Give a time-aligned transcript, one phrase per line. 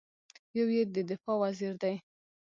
[0.57, 1.95] یو یې د دفاع وزیر دی.